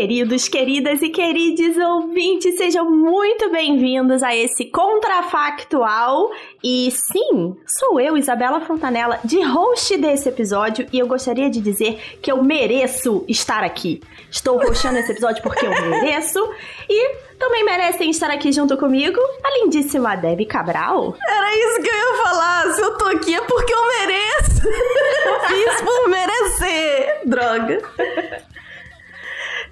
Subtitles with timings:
[0.00, 6.30] queridos, queridas e queridos ouvintes, sejam muito bem-vindos a esse Contrafactual.
[6.64, 12.18] E sim, sou eu, Isabela Fontanella, de host desse episódio, e eu gostaria de dizer
[12.22, 14.00] que eu mereço estar aqui.
[14.30, 16.40] Estou hostando esse episódio porque eu mereço,
[16.88, 21.14] e também merecem estar aqui junto comigo a lindíssima Debbie Cabral.
[21.28, 22.72] Era isso que eu ia falar.
[22.72, 24.62] Se eu tô aqui é porque eu mereço.
[25.28, 27.20] eu fiz por merecer.
[27.26, 27.82] Droga.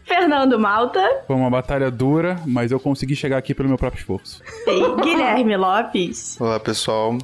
[0.09, 1.23] Fernando Malta.
[1.27, 4.43] Foi uma batalha dura, mas eu consegui chegar aqui pelo meu próprio esforço.
[4.67, 6.41] E Guilherme Lopes.
[6.41, 7.17] Olá, pessoal.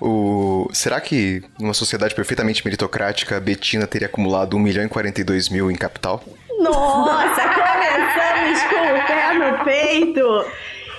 [0.00, 0.68] O...
[0.72, 5.68] Será que numa sociedade perfeitamente meritocrática a Betina teria acumulado 1 milhão e 42 mil
[5.70, 6.22] em capital?
[6.60, 10.44] Nossa, começamos com o pé no peito!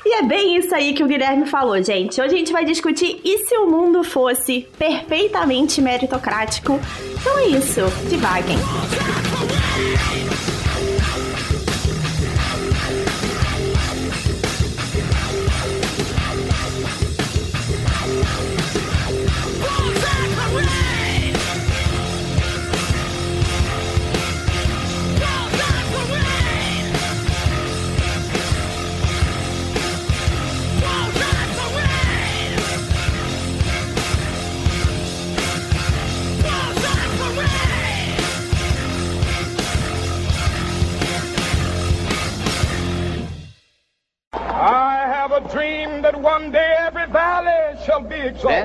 [0.05, 2.19] E é bem isso aí que o Guilherme falou, gente.
[2.19, 6.79] Hoje a gente vai discutir e se o mundo fosse perfeitamente meritocrático?
[7.19, 8.57] Então é isso, divaguem.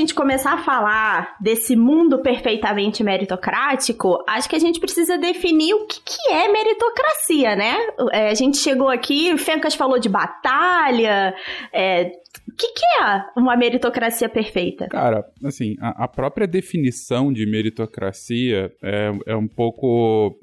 [0.00, 5.86] Gente começar a falar desse mundo perfeitamente meritocrático, acho que a gente precisa definir o
[5.86, 7.76] que, que é meritocracia, né?
[8.12, 11.34] É, a gente chegou aqui, o Fencas falou de batalha,
[11.72, 12.12] é,
[12.48, 14.88] o que, que, é uma meritocracia perfeita?
[14.88, 20.38] Cara, assim, a, a própria definição de meritocracia é, é um pouco.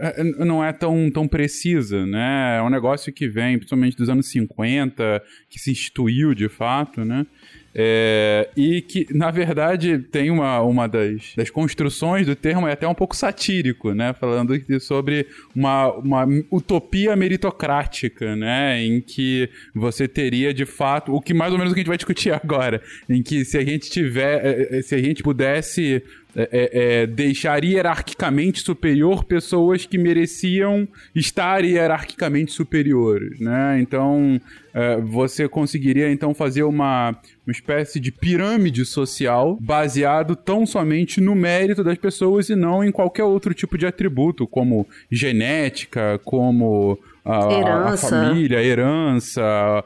[0.00, 2.58] É, não é tão, tão precisa, né?
[2.58, 7.26] É um negócio que vem, principalmente dos anos 50, que se instituiu de fato, né?
[7.74, 12.88] É, e que, na verdade, tem uma, uma das, das construções do termo, é até
[12.88, 14.12] um pouco satírico, né?
[14.14, 18.82] Falando sobre uma, uma utopia meritocrática, né?
[18.82, 21.88] Em que você teria, de fato, o que mais ou menos o que a gente
[21.88, 26.02] vai discutir agora, em que se a gente tiver, é, é, se a gente pudesse
[26.36, 33.80] é, é, é, deixar hierarquicamente superior pessoas que mereciam estar hierarquicamente superiores, né?
[33.80, 34.38] Então,
[34.74, 37.16] é, você conseguiria então fazer uma,
[37.46, 42.92] uma espécie de pirâmide social baseado tão somente no mérito das pessoas e não em
[42.92, 49.84] qualquer outro tipo de atributo, como genética, como a, a, família, a herança,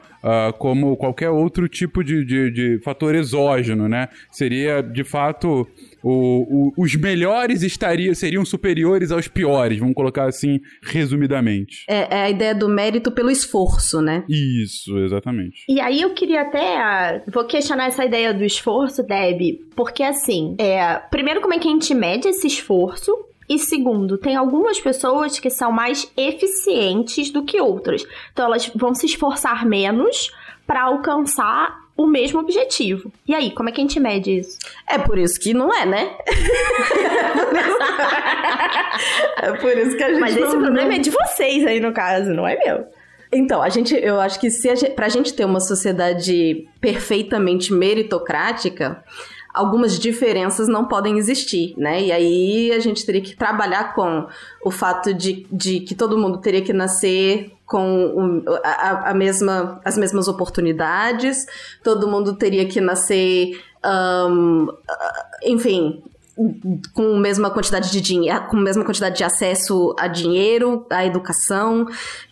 [0.58, 4.08] como qualquer outro tipo de, de, de, fator exógeno, né?
[4.30, 5.66] Seria, de fato,
[6.02, 11.84] o, o, os melhores estariam, seriam superiores aos piores, vamos colocar assim, resumidamente.
[11.88, 14.24] É, é, a ideia do mérito pelo esforço, né?
[14.28, 15.64] Isso, exatamente.
[15.68, 20.96] E aí eu queria até, vou questionar essa ideia do esforço, Deb, porque assim, é,
[21.10, 23.12] primeiro como é que a gente mede esse esforço,
[23.48, 28.06] e segundo, tem algumas pessoas que são mais eficientes do que outras.
[28.32, 30.30] Então elas vão se esforçar menos
[30.66, 33.12] para alcançar o mesmo objetivo.
[33.26, 34.58] E aí, como é que a gente mede isso?
[34.88, 36.10] É por isso que não é, né?
[39.42, 41.92] é por isso que a gente Mas esse não, problema é de vocês aí no
[41.92, 42.86] caso, não é meu.
[43.32, 47.72] Então, a gente, eu acho que se a gente, pra gente ter uma sociedade perfeitamente
[47.72, 49.02] meritocrática,
[49.52, 52.02] algumas diferenças não podem existir, né?
[52.02, 54.26] E aí a gente teria que trabalhar com
[54.64, 59.96] o fato de, de que todo mundo teria que nascer com a, a mesma, as
[59.96, 61.46] mesmas oportunidades,
[61.82, 63.62] todo mundo teria que nascer,
[64.30, 64.68] um,
[65.42, 66.02] enfim,
[66.94, 71.04] com a mesma quantidade de dinheiro, com a mesma quantidade de acesso a dinheiro, à
[71.04, 71.86] educação,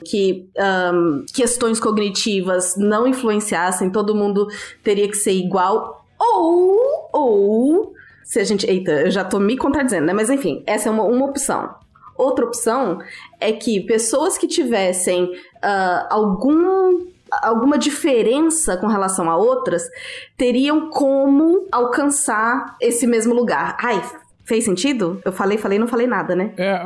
[0.04, 0.48] que
[0.92, 4.46] um, questões cognitivas não influenciassem, todo mundo
[4.82, 10.06] teria que ser igual, ou, ou, se a gente, eita, eu já tô me contradizendo,
[10.06, 11.74] né, mas enfim, essa é uma, uma opção.
[12.16, 13.00] Outra opção
[13.40, 19.88] é que pessoas que tivessem uh, algum alguma diferença com relação a outras
[20.36, 23.76] teriam como alcançar esse mesmo lugar.
[23.80, 24.02] Ai,
[24.50, 25.22] Fez sentido?
[25.24, 26.52] Eu falei, falei, não falei nada, né?
[26.56, 26.84] É,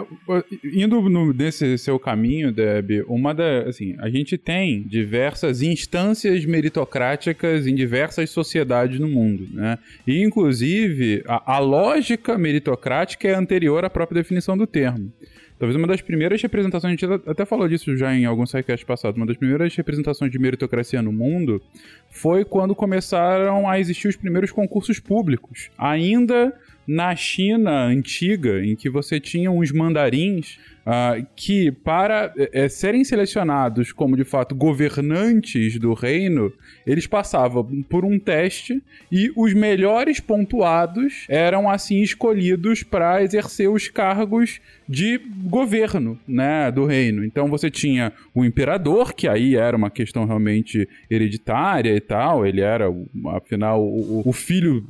[0.62, 3.60] indo no, nesse seu caminho, Deb, uma da.
[3.60, 9.78] Assim, a gente tem diversas instâncias meritocráticas em diversas sociedades no mundo, né?
[10.06, 15.10] E, inclusive, a, a lógica meritocrática é anterior à própria definição do termo.
[15.58, 19.16] Talvez uma das primeiras representações, a gente até falou disso já em alguns sidecasts passados,
[19.16, 21.62] uma das primeiras representações de meritocracia no mundo
[22.10, 25.70] foi quando começaram a existir os primeiros concursos públicos.
[25.78, 26.52] Ainda
[26.86, 33.92] na China antiga, em que você tinha uns mandarins uh, que, para é, serem selecionados
[33.92, 36.52] como de fato governantes do reino,
[36.86, 43.88] eles passavam por um teste e os melhores pontuados eram assim escolhidos para exercer os
[43.88, 47.24] cargos de governo, né, do reino.
[47.24, 52.60] Então você tinha o imperador, que aí era uma questão realmente hereditária e tal, ele
[52.60, 52.86] era,
[53.34, 54.84] afinal, o, o filho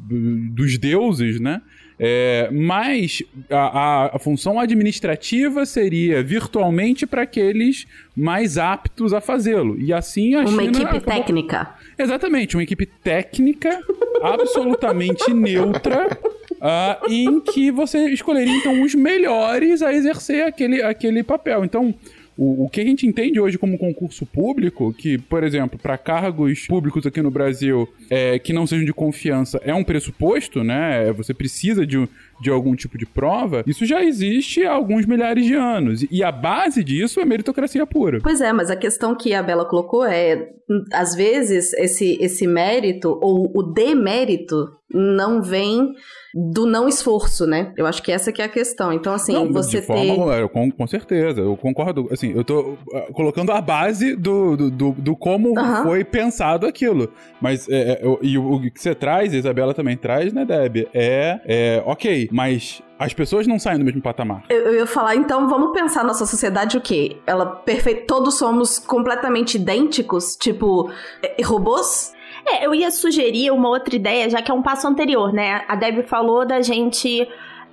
[0.50, 1.62] dos deuses, né?
[1.99, 7.87] É, mas a, a, função administrativa seria virtualmente para aqueles
[8.17, 9.81] mais aptos a fazê-lo.
[9.81, 10.62] E assim a uma China.
[10.62, 11.00] Uma equipe acabou...
[11.00, 11.75] técnica.
[11.96, 13.81] Exatamente, uma equipe técnica
[14.23, 16.19] absolutamente neutra.
[16.55, 21.64] Uh, em que você escolheria então os melhores a exercer aquele, aquele papel.
[21.64, 21.94] Então,
[22.37, 26.67] o, o que a gente entende hoje como concurso público, que, por exemplo, para cargos
[26.67, 31.13] públicos aqui no Brasil é, que não sejam de confiança, é um pressuposto, né?
[31.13, 32.09] Você precisa de,
[32.44, 33.64] de algum tipo de prova.
[33.67, 36.05] Isso já existe há alguns milhares de anos.
[36.11, 38.19] E a base disso é meritocracia pura.
[38.23, 40.50] Pois é, mas a questão que a Bela colocou é,
[40.93, 45.94] às vezes, esse, esse mérito ou o demérito não vem
[46.35, 47.73] do não esforço, né?
[47.76, 48.93] Eu acho que essa que é a questão.
[48.93, 50.49] Então, assim, não, você de forma, ter...
[50.49, 52.08] Com, com certeza, eu concordo.
[52.11, 55.82] Assim, eu tô uh, colocando a base do, do, do, do como uhum.
[55.85, 57.12] foi pensado aquilo.
[57.40, 60.88] Mas, é, é, e o, o, que você traz, a Isabela também traz, né, Deb?
[60.93, 64.43] É, é ok, mas as pessoas não saem do mesmo patamar.
[64.49, 67.17] Eu, eu, ia falar, então vamos pensar nossa sociedade o quê?
[67.25, 70.91] Ela perfeita, todos somos completamente idênticos, tipo
[71.23, 72.13] é, robôs?
[72.45, 75.65] É, eu ia sugerir uma outra ideia, já que é um passo anterior, né?
[75.69, 77.29] A Deb falou da gente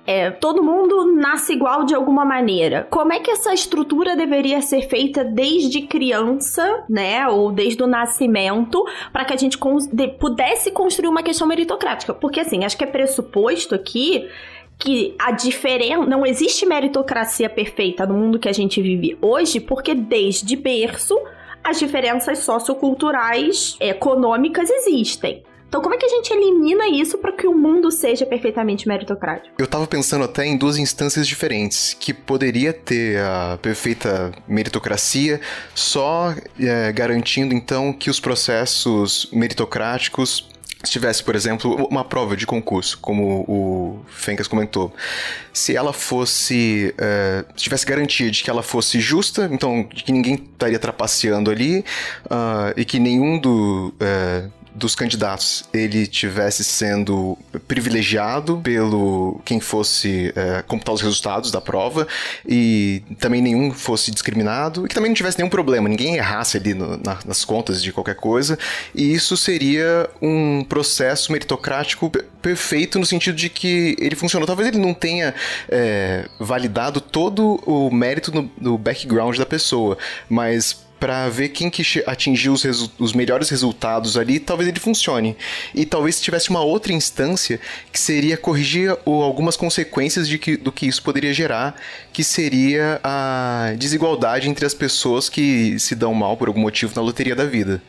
[0.06, 2.86] é, todo mundo nasce igual de alguma maneira.
[2.90, 8.84] Como é que essa estrutura deveria ser feita desde criança, né, ou desde o nascimento,
[9.12, 9.58] para que a gente
[10.18, 12.12] pudesse construir uma questão meritocrática?
[12.12, 14.28] Porque assim, acho que é pressuposto aqui
[14.78, 19.94] que a diferença não existe meritocracia perfeita no mundo que a gente vive hoje, porque
[19.94, 21.16] desde berço
[21.62, 25.44] as diferenças socioculturais, econômicas existem.
[25.72, 29.54] Então, como é que a gente elimina isso para que o mundo seja perfeitamente meritocrático?
[29.58, 35.40] Eu tava pensando até em duas instâncias diferentes, que poderia ter a perfeita meritocracia,
[35.74, 40.46] só é, garantindo então que os processos meritocráticos
[40.84, 44.92] se tivesse, por exemplo, uma prova de concurso, como o Fencas comentou,
[45.54, 46.94] se ela fosse.
[46.98, 51.78] Uh, se tivesse garantia de que ela fosse justa, então que ninguém estaria trapaceando ali
[52.26, 53.94] uh, e que nenhum do.
[53.94, 57.36] Uh, dos candidatos ele tivesse sendo
[57.68, 62.06] privilegiado pelo quem fosse é, computar os resultados da prova
[62.46, 66.74] e também nenhum fosse discriminado e que também não tivesse nenhum problema, ninguém errasse ali
[66.74, 68.58] no, na, nas contas de qualquer coisa
[68.94, 72.10] e isso seria um processo meritocrático
[72.40, 74.46] perfeito no sentido de que ele funcionou.
[74.46, 75.34] Talvez ele não tenha
[75.68, 79.96] é, validado todo o mérito no, no background da pessoa,
[80.28, 82.64] mas para ver quem que atingiu os,
[82.96, 85.36] os, melhores resultados ali, talvez ele funcione.
[85.74, 87.58] E talvez tivesse uma outra instância
[87.90, 91.74] que seria corrigir algumas consequências de que, do que isso poderia gerar,
[92.12, 97.02] que seria a desigualdade entre as pessoas que se dão mal por algum motivo na
[97.02, 97.82] loteria da vida.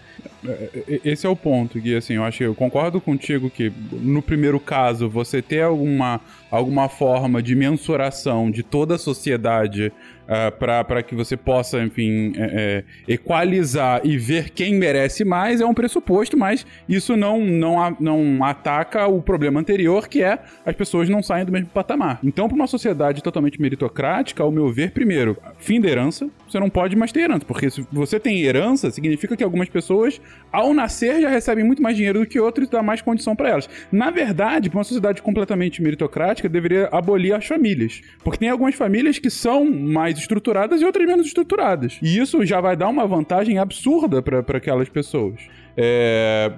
[0.43, 4.23] É, é, esse é o ponto, Gui, assim, eu acho eu concordo contigo que no
[4.23, 6.19] primeiro caso você ter alguma
[6.53, 9.91] alguma forma de mensuração de toda a sociedade
[10.23, 15.65] uh, para que você possa, enfim, é, é, equalizar e ver quem merece mais é
[15.65, 21.09] um pressuposto, mas isso não, não, não ataca o problema anterior, que é as pessoas
[21.09, 22.19] não saem do mesmo patamar.
[22.23, 26.69] Então, para uma sociedade totalmente meritocrática, ao meu ver, primeiro, fim da herança, você não
[26.69, 31.21] pode mais ter herança, porque se você tem herança, significa que algumas pessoas, ao nascer,
[31.21, 33.69] já recebem muito mais dinheiro do que outros e dá mais condição para elas.
[33.91, 39.19] Na verdade, para uma sociedade completamente meritocrática, deveria abolir as famílias, porque tem algumas famílias
[39.19, 41.99] que são mais estruturadas e outras menos estruturadas.
[42.01, 45.39] E isso já vai dar uma vantagem absurda para aquelas pessoas.
[45.75, 46.51] É,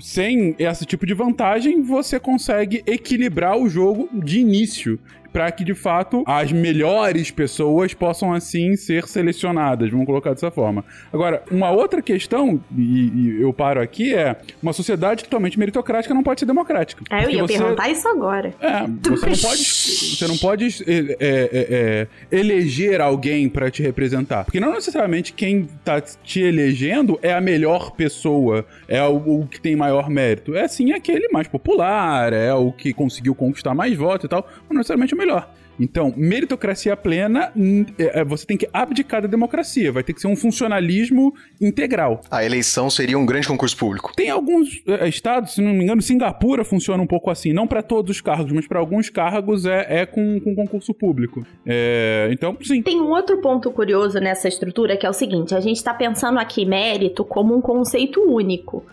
[0.00, 4.98] sem esse tipo de vantagem, você consegue equilibrar o jogo de início
[5.34, 10.84] para que de fato as melhores pessoas possam assim ser selecionadas, vamos colocar dessa forma.
[11.12, 16.22] Agora, uma outra questão, e, e eu paro aqui, é uma sociedade totalmente meritocrática não
[16.22, 17.02] pode ser democrática.
[17.10, 17.58] É, eu ia você...
[17.58, 18.54] perguntar isso agora.
[18.60, 24.44] É, você não pode, você não pode é, é, é, eleger alguém para te representar,
[24.44, 29.60] porque não necessariamente quem tá te elegendo é a melhor pessoa, é o, o que
[29.60, 34.24] tem maior mérito, é sim aquele mais popular, é o que conseguiu conquistar mais votos
[34.24, 35.48] e tal, não necessariamente o melhor.
[35.78, 37.52] Então, meritocracia plena,
[37.98, 42.20] é, é, você tem que abdicar da democracia, vai ter que ser um funcionalismo integral.
[42.30, 44.12] A eleição seria um grande concurso público.
[44.14, 47.82] Tem alguns é, estados, se não me engano, Singapura funciona um pouco assim, não para
[47.82, 51.44] todos os cargos, mas para alguns cargos é, é com, com concurso público.
[51.66, 52.82] É, então, sim.
[52.82, 56.38] Tem um outro ponto curioso nessa estrutura que é o seguinte: a gente está pensando
[56.38, 58.84] aqui mérito como um conceito único.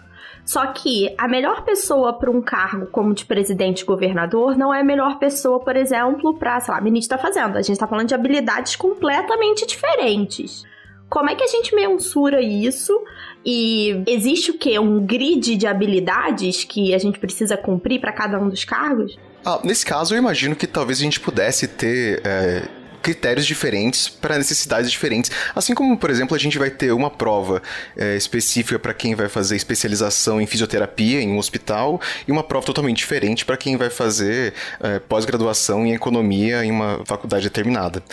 [0.45, 4.81] Só que a melhor pessoa para um cargo como de presidente e governador não é
[4.81, 7.60] a melhor pessoa, por exemplo, para, sei lá, ministro da Fazenda.
[7.60, 10.63] A gente está falando de habilidades completamente diferentes.
[11.10, 12.98] Como é que a gente mensura isso?
[13.45, 14.79] E existe o quê?
[14.79, 19.17] Um grid de habilidades que a gente precisa cumprir para cada um dos cargos?
[19.45, 22.67] Ah, nesse caso, eu imagino que talvez a gente pudesse ter é,
[23.01, 25.31] critérios diferentes para necessidades diferentes.
[25.55, 27.62] Assim como, por exemplo, a gente vai ter uma prova
[27.98, 32.65] é, específica para quem vai fazer especialização em fisioterapia em um hospital e uma prova
[32.65, 38.03] totalmente diferente para quem vai fazer é, pós-graduação em economia em uma faculdade determinada.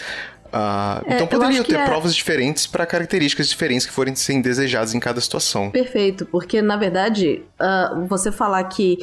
[0.48, 1.84] Uh, é, então poderiam ter é...
[1.84, 5.70] provas diferentes para características diferentes que forem sendo desejadas em cada situação.
[5.70, 8.96] Perfeito, porque na verdade, uh, você falar que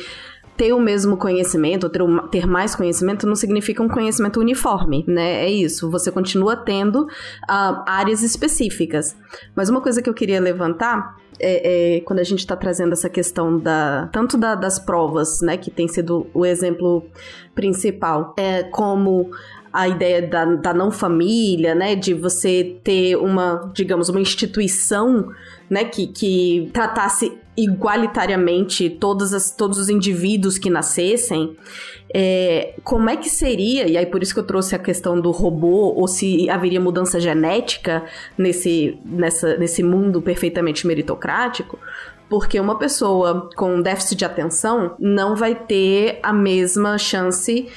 [0.57, 5.45] ter o mesmo conhecimento, ter, ter mais conhecimento, não significa um conhecimento uniforme, né?
[5.45, 5.89] É isso.
[5.91, 9.15] Você continua tendo uh, áreas específicas.
[9.55, 13.09] Mas uma coisa que eu queria levantar é, é, quando a gente está trazendo essa
[13.09, 17.05] questão da tanto da, das provas, né, que tem sido o exemplo
[17.53, 19.31] principal, é como
[19.73, 25.29] a ideia da, da não família, né, de você ter uma, digamos, uma instituição,
[25.69, 31.55] né, que, que tratasse igualitariamente todas as, todos os indivíduos que nascessem,
[32.13, 35.31] é, como é que seria, e aí por isso que eu trouxe a questão do
[35.31, 38.03] robô, ou se haveria mudança genética
[38.37, 41.79] nesse, nessa, nesse mundo perfeitamente meritocrático,
[42.29, 47.67] porque uma pessoa com déficit de atenção não vai ter a mesma chance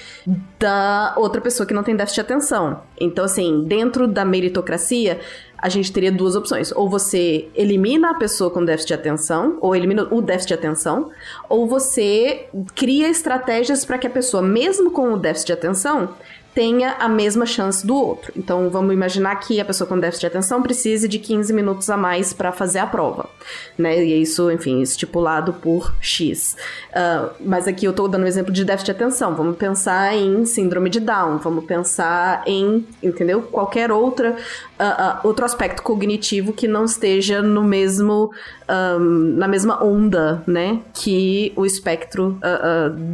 [0.59, 2.81] da outra pessoa que não tem déficit de atenção.
[2.99, 5.21] Então, assim, dentro da meritocracia,
[5.59, 6.73] a gente teria duas opções.
[6.73, 11.11] Ou você elimina a pessoa com déficit de atenção, ou elimina o déficit de atenção,
[11.49, 16.15] ou você cria estratégias para que a pessoa, mesmo com o déficit de atenção,
[16.59, 18.33] tenha a mesma chance do outro.
[18.37, 21.97] Então, vamos imaginar que a pessoa com déficit de atenção precise de 15 minutos a
[21.97, 23.31] mais para fazer a prova,
[23.79, 24.05] né?
[24.05, 26.57] E é isso, enfim, estipulado por X.
[26.91, 29.37] Uh, mas aqui eu estou dando um exemplo de déficit de atenção.
[29.37, 33.41] Vamos pensar em síndrome de Down, vamos pensar em, entendeu?
[33.41, 38.33] Qualquer outra, uh, uh, outro aspecto cognitivo que não esteja no mesmo,
[38.69, 40.81] um, na mesma onda, né?
[40.93, 42.37] Que o espectro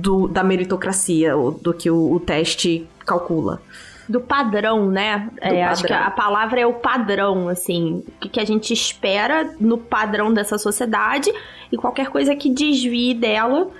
[0.00, 3.61] do, da meritocracia, ou do que o, o teste calcula.
[4.08, 5.30] Do padrão, né?
[5.32, 5.68] Do é, padrão.
[5.68, 8.04] Acho que a palavra é o padrão, assim.
[8.23, 11.32] O que a gente espera no padrão dessa sociedade
[11.73, 13.70] e qualquer coisa que desvie dela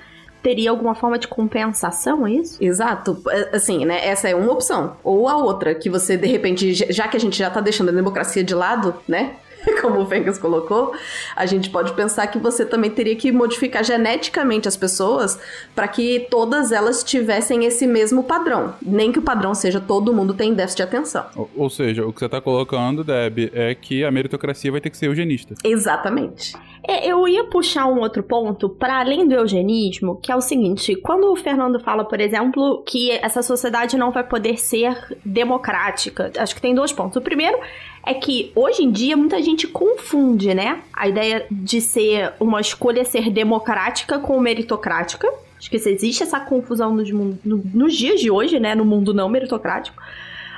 [0.43, 2.62] teria alguma forma de compensação, é isso?
[2.62, 3.23] Exato.
[3.31, 4.07] É, assim, né?
[4.07, 4.97] Essa é uma opção.
[5.02, 7.93] Ou a outra, que você, de repente, já que a gente já tá deixando a
[7.93, 9.37] democracia de lado, né?
[9.80, 10.92] como o Fengas colocou,
[11.35, 15.38] a gente pode pensar que você também teria que modificar geneticamente as pessoas
[15.75, 18.75] para que todas elas tivessem esse mesmo padrão.
[18.83, 21.26] Nem que o padrão seja todo mundo tem déficit de atenção.
[21.37, 24.90] Ou, ou seja, o que você está colocando, Deb, é que a meritocracia vai ter
[24.90, 25.54] que ser eugenista.
[25.64, 26.54] Exatamente.
[26.87, 30.94] É, eu ia puxar um outro ponto para além do eugenismo, que é o seguinte:
[30.97, 34.94] quando o Fernando fala, por exemplo, que essa sociedade não vai poder ser
[35.25, 37.16] democrática, acho que tem dois pontos.
[37.16, 37.59] O primeiro
[38.06, 40.82] é que hoje em dia muita gente confunde, né?
[40.92, 45.32] A ideia de ser uma escolha ser democrática com meritocrática.
[45.58, 48.75] Acho que existe essa confusão nos, no, nos dias de hoje, né?
[48.75, 50.02] No mundo não meritocrático.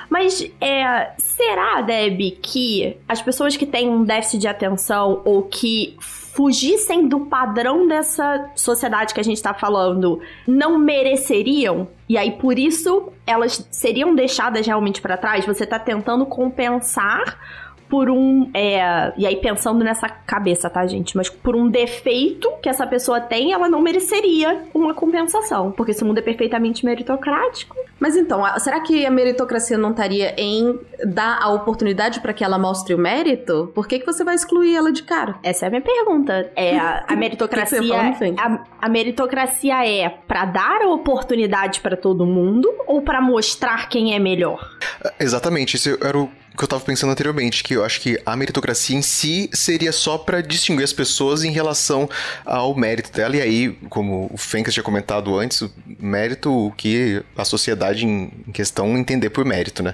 [0.09, 5.95] Mas é, será, Deb, que as pessoas que têm um déficit de atenção ou que
[6.37, 11.87] fugissem do padrão dessa sociedade que a gente tá falando não mereceriam?
[12.07, 15.47] E aí, por isso, elas seriam deixadas realmente para trás?
[15.47, 17.39] Você tá tentando compensar
[17.89, 18.49] por um.
[18.53, 21.15] É, e aí, pensando nessa cabeça, tá, gente?
[21.15, 25.71] Mas por um defeito que essa pessoa tem, ela não mereceria uma compensação.
[25.71, 27.75] Porque esse mundo é perfeitamente meritocrático.
[27.99, 32.59] Mas então, será que a meritocracia não estaria em dar a oportunidade para que ela
[32.59, 33.71] mostre o mérito?
[33.73, 35.35] Por que, que você vai excluir ela de cara?
[35.41, 36.51] Essa é a minha pergunta.
[36.55, 37.81] É, a, a meritocracia.
[38.37, 44.13] a, a meritocracia é para dar a oportunidade para todo mundo ou para mostrar quem
[44.13, 44.69] é melhor?
[45.19, 48.97] Exatamente, esse era o que eu tava pensando anteriormente, que eu acho que a meritocracia
[48.97, 52.09] em si seria só para distinguir as pessoas em relação
[52.45, 53.35] ao mérito dela.
[53.35, 58.29] E aí, como o Fencas tinha comentado antes, o mérito o que a sociedade em
[58.51, 59.93] questão entender por mérito, né?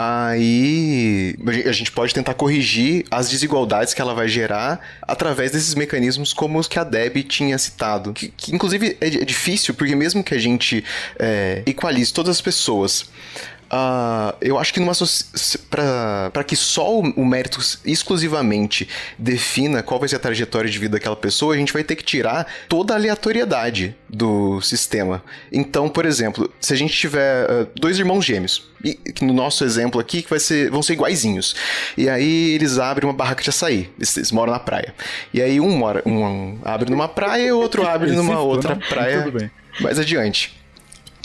[0.00, 1.34] Aí
[1.66, 6.56] a gente pode tentar corrigir as desigualdades que ela vai gerar através desses mecanismos como
[6.56, 8.12] os que a Deb tinha citado.
[8.12, 10.84] Que, que inclusive é, é difícil, porque mesmo que a gente
[11.18, 13.10] é, equalize todas as pessoas
[13.70, 14.94] Uh, eu acho que numa
[15.68, 20.92] para que só o, o, mérito exclusivamente defina qual vai ser a trajetória de vida
[20.92, 25.22] daquela pessoa, a gente vai ter que tirar toda a aleatoriedade do sistema.
[25.52, 30.00] Então, por exemplo, se a gente tiver uh, dois irmãos gêmeos, e no nosso exemplo
[30.00, 31.54] aqui que vai ser, vão ser iguaizinhos,
[31.94, 34.94] e aí eles abrem uma barraca de açaí, eles, eles moram na praia,
[35.34, 39.52] e aí um mora, um abre numa praia e o outro abre numa outra praia
[39.80, 40.57] mais adiante.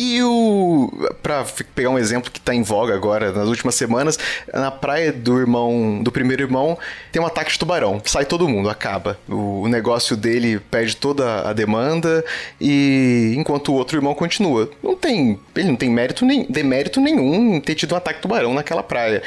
[0.04, 0.92] E o.
[1.22, 4.20] Pra pegar um exemplo que tá em voga agora, nas últimas semanas,
[4.54, 6.04] na praia do irmão.
[6.04, 6.78] Do primeiro irmão,
[7.10, 8.02] tem um ataque de tubarão.
[8.04, 9.18] Sai todo mundo, acaba.
[9.30, 12.24] O, negócio dele perde toda a demanda
[12.60, 14.70] e enquanto o outro irmão continua.
[14.84, 15.40] Não tem.
[15.56, 18.84] Ele não tem mérito nem, demérito nenhum em ter tido um ataque de tubarão naquela
[18.84, 19.24] praia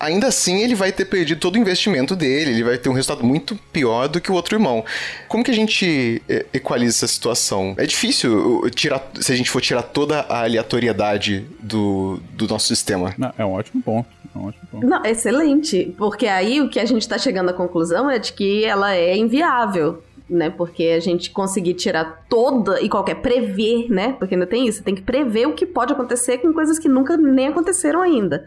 [0.00, 3.24] ainda assim ele vai ter perdido todo o investimento dele, ele vai ter um resultado
[3.24, 4.84] muito pior do que o outro irmão.
[5.28, 7.74] Como que a gente é, equaliza essa situação?
[7.76, 13.14] É difícil tirar, se a gente for tirar toda a aleatoriedade do, do nosso sistema.
[13.18, 14.08] Não, é um ótimo ponto.
[14.34, 14.86] É um ótimo ponto.
[14.86, 15.94] Não, excelente.
[15.98, 19.16] Porque aí o que a gente está chegando à conclusão é de que ela é
[19.16, 20.50] inviável né?
[20.50, 24.12] Porque a gente conseguir tirar toda e qualquer prever, né?
[24.12, 27.16] Porque ainda tem isso, tem que prever o que pode acontecer com coisas que nunca
[27.16, 28.46] nem aconteceram ainda.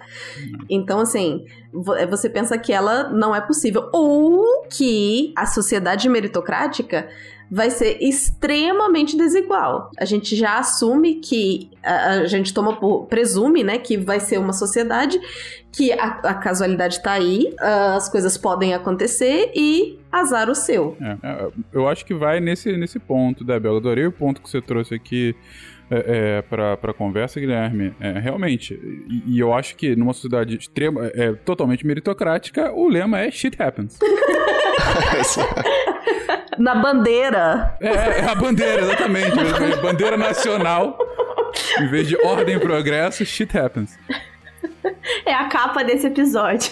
[0.69, 1.46] Então, assim,
[1.98, 7.10] é, você pensa que ela não é possível ou que a sociedade meritocrática
[7.54, 9.92] vai ser extremamente desigual.
[10.00, 14.54] A gente já assume que a, gente toma por, presume, né, que vai ser uma
[14.54, 15.20] sociedade
[15.72, 20.98] que a, a casualidade tá aí, as coisas podem acontecer e azar o seu.
[21.00, 23.78] É, é eu acho que vai nesse, nesse ponto, Débora.
[23.78, 25.36] Adorei o ponto que você trouxe aqui
[25.94, 27.94] é, é, para a conversa, Guilherme.
[28.00, 33.20] É, realmente, e, e, eu acho que numa sociedade extrema, é, totalmente meritocrática, o lema
[33.20, 34.00] é shit happens.
[36.58, 37.76] Na bandeira.
[37.80, 37.88] É,
[38.20, 39.36] é a bandeira, exatamente.
[39.82, 40.98] bandeira nacional.
[41.80, 43.98] Em vez de ordem e progresso, shit happens.
[45.26, 46.70] É a capa desse episódio.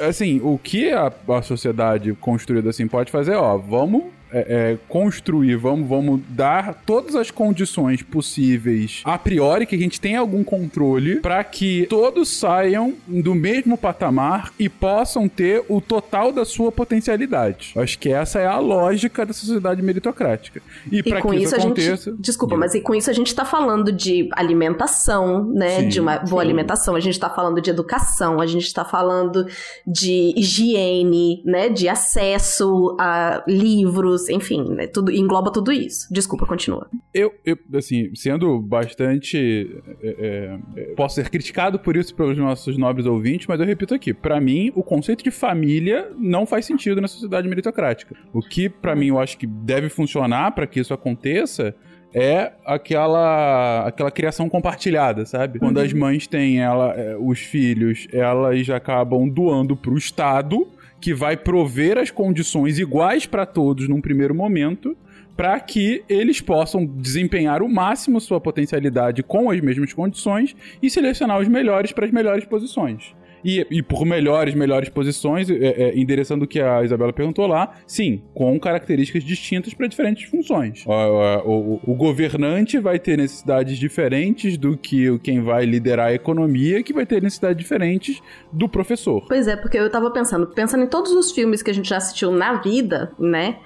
[0.00, 5.56] Assim, o que a, a sociedade construída assim pode fazer, ó, vamos é, é, construir,
[5.56, 11.16] vamos, vamos dar todas as condições possíveis a priori que a gente tenha algum controle
[11.16, 17.72] para que todos saiam do mesmo patamar e possam ter o total da sua potencialidade.
[17.76, 20.62] Acho que essa é a lógica da sociedade meritocrática.
[20.90, 22.10] E, para que isso, aconteça.
[22.10, 25.80] Gente, desculpa, mas e com isso a gente está falando de alimentação, né?
[25.80, 26.48] Sim, de uma boa sim.
[26.48, 29.46] alimentação, a gente está falando de educação, a gente está falando
[29.86, 31.68] de higiene, né?
[31.68, 36.12] De acesso a livros enfim, né, tudo, engloba tudo isso.
[36.12, 36.88] Desculpa, continua.
[37.12, 39.82] Eu, eu assim, sendo bastante.
[40.02, 44.12] É, é, posso ser criticado por isso pelos nossos nobres ouvintes, mas eu repito aqui:
[44.12, 48.14] para mim, o conceito de família não faz sentido na sociedade meritocrática.
[48.32, 51.74] O que, para mim, eu acho que deve funcionar para que isso aconteça
[52.14, 55.58] é aquela aquela criação compartilhada, sabe?
[55.58, 60.68] Quando as mães têm ela, é, os filhos, elas acabam doando pro Estado
[61.02, 64.96] que vai prover as condições iguais para todos num primeiro momento,
[65.36, 71.40] para que eles possam desempenhar o máximo sua potencialidade com as mesmas condições e selecionar
[71.40, 73.14] os melhores para as melhores posições.
[73.44, 77.74] E, e por melhores, melhores posições, é, é, endereçando o que a Isabela perguntou lá,
[77.86, 80.84] sim, com características distintas para diferentes funções.
[80.86, 86.82] O, o, o, governante vai ter necessidades diferentes do que quem vai liderar a economia,
[86.82, 88.20] que vai ter necessidades diferentes
[88.52, 89.24] do professor.
[89.26, 91.96] Pois é, porque eu tava pensando, pensando em todos os filmes que a gente já
[91.96, 93.56] assistiu na vida, né?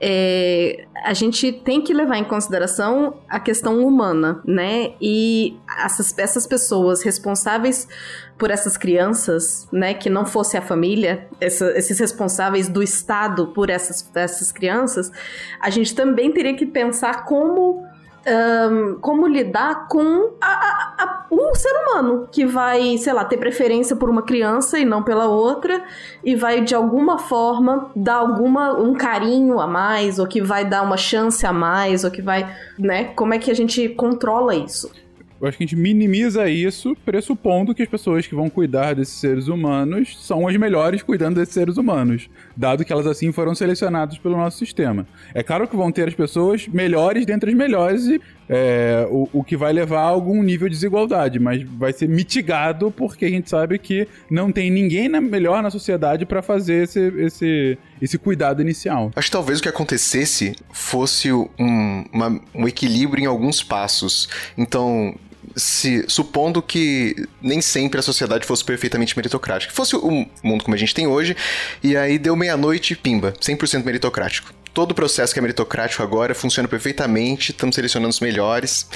[0.00, 4.92] É, a gente tem que levar em consideração a questão humana, né?
[5.00, 7.88] E essas, essas pessoas responsáveis
[8.36, 13.70] por essas crianças, né, que não fosse a família, essa, esses responsáveis do Estado por
[13.70, 15.10] essas, essas crianças,
[15.58, 17.86] a gente também teria que pensar como
[18.26, 23.36] um, como lidar com a, a, a, um ser humano que vai, sei lá, ter
[23.36, 25.84] preferência por uma criança e não pela outra,
[26.24, 30.82] e vai de alguma forma dar alguma um carinho a mais, ou que vai dar
[30.82, 33.04] uma chance a mais, ou que vai, né?
[33.14, 34.90] Como é que a gente controla isso?
[35.40, 39.14] Eu acho que a gente minimiza isso, pressupondo que as pessoas que vão cuidar desses
[39.14, 44.16] seres humanos são as melhores cuidando desses seres humanos, dado que elas assim foram selecionadas
[44.18, 45.06] pelo nosso sistema.
[45.34, 49.44] É claro que vão ter as pessoas melhores dentre as melhores e é, o, o
[49.44, 53.50] que vai levar a algum nível de desigualdade, mas vai ser mitigado porque a gente
[53.50, 58.60] sabe que não tem ninguém na, melhor na sociedade para fazer esse, esse, esse cuidado
[58.62, 59.10] inicial.
[59.14, 64.28] Acho que talvez o que acontecesse fosse um, uma, um equilíbrio em alguns passos.
[64.56, 65.14] Então,
[65.54, 70.78] se supondo que nem sempre a sociedade fosse perfeitamente meritocrática, fosse o mundo como a
[70.78, 71.36] gente tem hoje,
[71.82, 74.52] e aí deu meia-noite, pimba, 100% meritocrático.
[74.76, 78.86] Todo o processo que é meritocrático agora funciona perfeitamente, estamos selecionando os melhores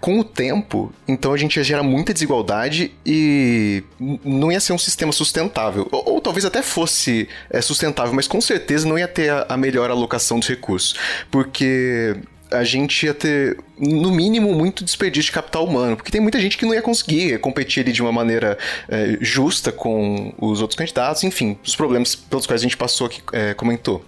[0.00, 4.78] com o tempo, então a gente ia gerar muita desigualdade e não ia ser um
[4.78, 5.88] sistema sustentável.
[5.92, 9.56] Ou, ou talvez até fosse é, sustentável, mas com certeza não ia ter a, a
[9.56, 10.96] melhor alocação dos recursos.
[11.30, 12.16] Porque
[12.50, 16.58] a gente ia ter, no mínimo, muito desperdício de capital humano, porque tem muita gente
[16.58, 18.58] que não ia conseguir competir de uma maneira
[18.88, 23.22] é, justa com os outros candidatos, enfim, os problemas pelos quais a gente passou aqui,
[23.32, 24.04] é, comentou.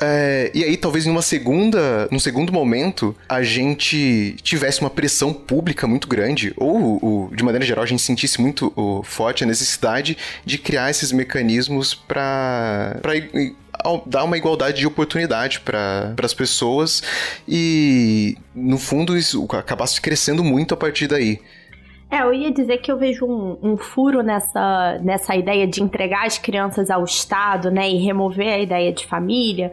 [0.00, 5.32] É, e aí, talvez em uma segunda, num segundo momento, a gente tivesse uma pressão
[5.32, 9.46] pública muito grande, ou, ou de maneira geral, a gente sentisse muito oh, forte a
[9.46, 13.00] necessidade de criar esses mecanismos para
[14.06, 17.02] dar uma igualdade de oportunidade para as pessoas
[17.46, 21.40] e, no fundo, isso acabasse crescendo muito a partir daí.
[22.10, 26.26] É, eu ia dizer que eu vejo um, um, furo nessa, nessa ideia de entregar
[26.26, 29.72] as crianças ao Estado, né, e remover a ideia de família,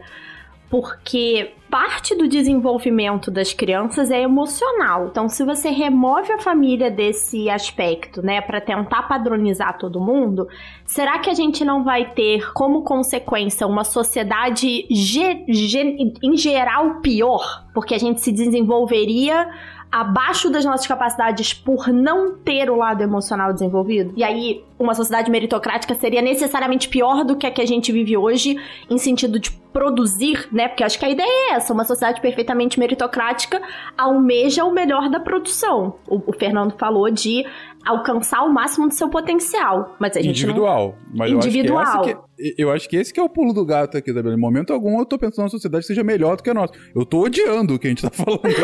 [0.68, 5.08] porque parte do desenvolvimento das crianças é emocional.
[5.08, 10.46] Então, se você remove a família desse aspecto, né, para tentar padronizar todo mundo,
[10.84, 17.00] será que a gente não vai ter como consequência uma sociedade ge ge em geral
[17.00, 17.65] pior?
[17.76, 19.50] Porque a gente se desenvolveria
[19.92, 24.14] abaixo das nossas capacidades por não ter o lado emocional desenvolvido?
[24.16, 28.16] E aí, uma sociedade meritocrática seria necessariamente pior do que a que a gente vive
[28.16, 28.58] hoje,
[28.88, 30.68] em sentido de produzir, né?
[30.68, 33.60] Porque acho que a ideia é essa: uma sociedade perfeitamente meritocrática
[33.98, 35.96] almeja o melhor da produção.
[36.08, 37.44] O, o Fernando falou de
[37.86, 39.96] alcançar o máximo do seu potencial.
[39.98, 40.98] Mas a gente Individual.
[41.08, 41.18] Não...
[41.18, 41.82] Mas Individual.
[41.82, 44.10] Eu acho, que que, eu acho que esse que é o pulo do gato aqui,
[44.10, 46.72] Em momento algum eu tô pensando na sociedade que seja melhor do que a nossa.
[46.94, 48.56] Eu tô odiando o que a gente tá falando aqui.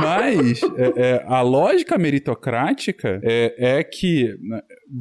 [0.00, 4.60] Mas é, é, a lógica meritocrática é, é que né,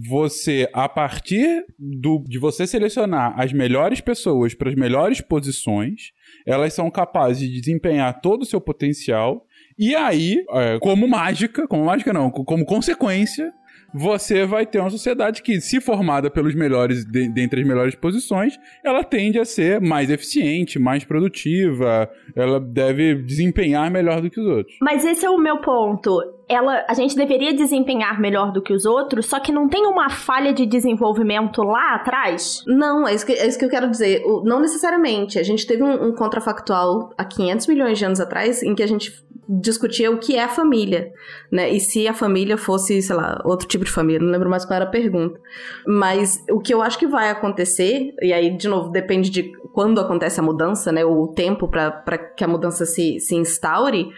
[0.10, 6.12] você, a partir do, de você selecionar as melhores pessoas para as melhores posições,
[6.46, 9.46] elas são capazes de desempenhar todo o seu potencial.
[9.78, 13.52] E aí, é, como mágica, como mágica não, como consequência,
[13.94, 18.60] você vai ter uma sociedade que, se formada pelos melhores, de, dentre as melhores posições,
[18.84, 24.48] ela tende a ser mais eficiente, mais produtiva, ela deve desempenhar melhor do que os
[24.48, 24.76] outros.
[24.82, 26.20] Mas esse é o meu ponto.
[26.48, 30.10] Ela, a gente deveria desempenhar melhor do que os outros, só que não tem uma
[30.10, 32.64] falha de desenvolvimento lá atrás?
[32.68, 34.24] Não, é isso que, é isso que eu quero dizer.
[34.26, 35.40] O, não necessariamente.
[35.40, 38.88] A gente teve um, um contrafactual há 500 milhões de anos atrás em que a
[38.88, 41.12] gente discutia o que é família,
[41.52, 41.70] né?
[41.70, 44.76] E se a família fosse, sei lá, outro tipo de família, não lembro mais qual
[44.76, 45.40] era a pergunta.
[45.86, 50.00] Mas o que eu acho que vai acontecer, e aí, de novo, depende de quando
[50.00, 51.04] acontece a mudança, né?
[51.04, 54.10] O tempo para que a mudança se, se instaure,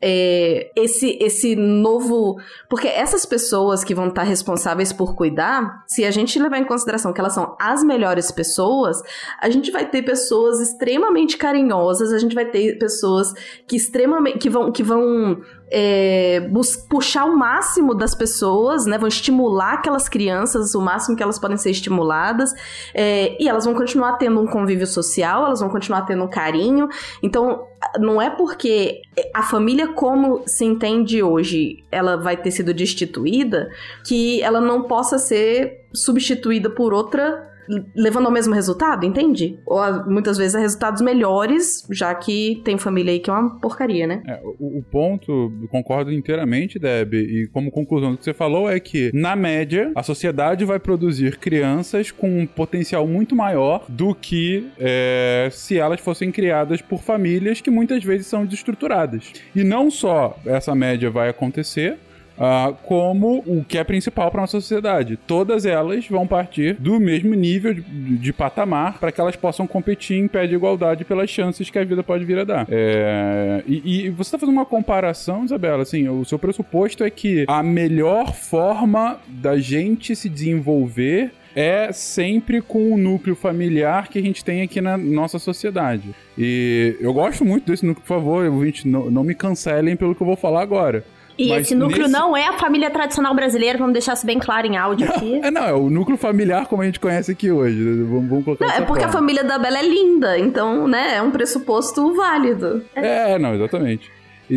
[0.00, 2.40] é, esse, esse novo.
[2.68, 7.12] Porque essas pessoas que vão estar responsáveis por cuidar, se a gente levar em consideração
[7.12, 9.02] que elas são as melhores pessoas,
[9.40, 13.32] a gente vai ter pessoas extremamente carinhosas, a gente vai ter pessoas
[13.66, 14.38] que extremamente.
[14.38, 14.72] que vão.
[14.72, 16.48] Que vão é,
[16.88, 18.96] puxar o máximo das pessoas, né?
[18.96, 22.52] Vão estimular aquelas crianças o máximo que elas podem ser estimuladas.
[22.94, 26.88] É, e elas vão continuar tendo um convívio social, elas vão continuar tendo um carinho.
[27.22, 27.66] Então,
[27.98, 29.02] não é porque
[29.34, 33.68] a família como se entende hoje, ela vai ter sido destituída,
[34.06, 37.46] que ela não possa ser substituída por outra
[37.94, 39.58] levando ao mesmo resultado, entende?
[39.66, 43.58] Ou a- muitas vezes a resultados melhores, já que tem família aí que é uma
[43.60, 44.22] porcaria, né?
[44.26, 48.78] É, o, o ponto, concordo inteiramente, Deb, e como conclusão do que você falou é
[48.80, 54.68] que, na média, a sociedade vai produzir crianças com um potencial muito maior do que
[54.78, 59.32] é, se elas fossem criadas por famílias que muitas vezes são desestruturadas.
[59.54, 61.98] E não só essa média vai acontecer,
[62.38, 65.18] ah, como o que é principal para nossa sociedade.
[65.26, 70.16] Todas elas vão partir do mesmo nível de, de patamar para que elas possam competir
[70.16, 72.66] em pé de igualdade pelas chances que a vida pode vir a dar.
[72.70, 77.44] É, e, e você está fazendo uma comparação, Isabela, assim, o seu pressuposto é que
[77.48, 84.22] a melhor forma da gente se desenvolver é sempre com o núcleo familiar que a
[84.22, 86.14] gente tem aqui na nossa sociedade.
[86.36, 90.22] E eu gosto muito desse núcleo, por favor, ouvinte, não, não me cancelem pelo que
[90.22, 91.04] eu vou falar agora.
[91.38, 94.38] E Mas esse núcleo nesse- não é a família tradicional brasileira, vamos deixar isso bem
[94.40, 95.36] claro em áudio aqui.
[95.42, 97.80] É, não, é o núcleo familiar como a gente conhece aqui hoje.
[98.02, 99.20] Vamos, vamos colocar Não, é porque a forma.
[99.20, 102.82] família da Bela é linda, então, né, é um pressuposto válido.
[102.96, 104.10] É, não, exatamente.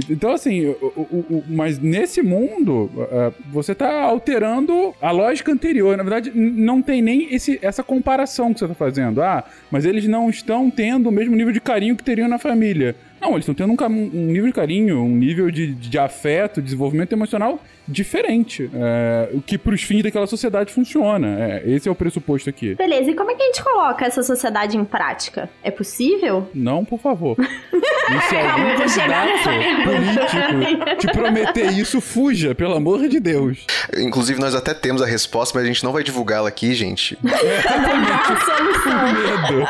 [0.10, 5.98] Então, assim, o- o- o- mas nesse mundo, ah, você tá alterando a lógica anterior.
[5.98, 9.22] Na verdade, não tem nem esse, essa comparação que você tá fazendo.
[9.22, 12.96] Ah, mas eles não estão tendo o mesmo nível de carinho que teriam na família.
[13.22, 17.14] Não, eles estão tendo um, um nível de carinho, um nível de, de afeto, desenvolvimento
[17.14, 18.70] emocional diferente.
[18.74, 21.38] É, o que pros fins daquela sociedade funciona.
[21.40, 22.76] É, esse é o pressuposto aqui.
[22.76, 25.50] Beleza, e como é que a gente coloca essa sociedade em prática?
[25.64, 26.50] É possível?
[26.54, 27.38] Não, por favor.
[28.12, 29.44] E se algum candidato
[29.86, 33.66] político te prometer isso, fuja, pelo amor de Deus.
[33.96, 37.18] Inclusive, nós até temos a resposta, mas a gente não vai divulgá-la aqui, gente.
[37.24, 39.14] a solução.
[39.14, 39.68] Medo.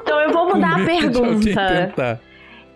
[0.00, 2.20] Então eu vou mudar a pergunta.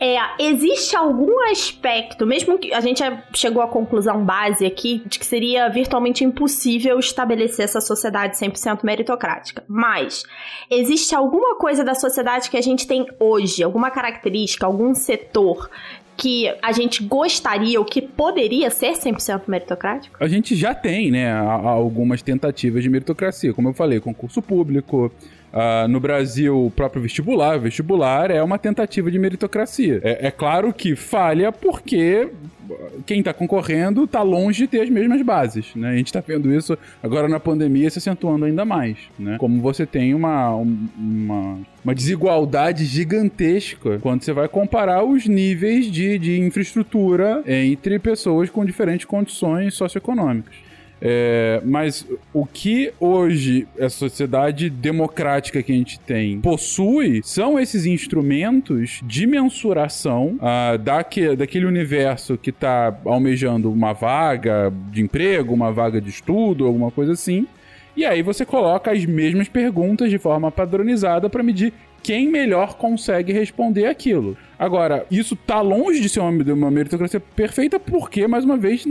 [0.05, 5.25] É, existe algum aspecto, mesmo que a gente chegou à conclusão base aqui, de que
[5.25, 9.63] seria virtualmente impossível estabelecer essa sociedade 100% meritocrática.
[9.69, 10.25] Mas,
[10.69, 15.71] existe alguma coisa da sociedade que a gente tem hoje, alguma característica, algum setor
[16.17, 20.17] que a gente gostaria ou que poderia ser 100% meritocrático?
[20.19, 23.55] A gente já tem, né, algumas tentativas de meritocracia.
[23.55, 25.13] Como eu falei, concurso público.
[25.53, 27.59] Ah, no Brasil, o próprio vestibular.
[27.59, 30.01] Vestibular é uma tentativa de meritocracia.
[30.03, 32.29] É, é claro que falha porque
[33.05, 35.91] quem está concorrendo está longe de ter as mesmas bases, né?
[35.91, 39.37] A gente está vendo isso agora na pandemia se acentuando ainda mais, né?
[39.39, 45.87] Como você tem uma, um- uma, uma desigualdade gigantesca quando você vai comparar os níveis
[45.87, 50.55] de, de infraestrutura entre pessoas com diferentes condições socioeconômicas.
[51.05, 57.87] É, mas o que hoje a sociedade democrática que a gente tem possui são esses
[57.87, 65.73] instrumentos de mensuração ah, daque- daquele universo que está almejando uma vaga de emprego, uma
[65.73, 67.49] vaga de estudo, alguma coisa assim.
[67.97, 73.33] E aí você coloca as mesmas perguntas de forma padronizada para medir quem melhor consegue
[73.33, 74.37] responder aquilo.
[74.63, 78.85] Agora, isso tá longe de ser uma, uma meritocracia perfeita porque, mais uma vez,